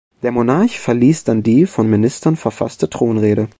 Der 0.23 0.31
Monarch 0.31 0.79
verliest 0.79 1.27
dann 1.27 1.43
die 1.43 1.67
von 1.67 1.85
den 1.85 1.91
Ministern 1.91 2.35
verfasste 2.35 2.89
Thronrede. 2.89 3.49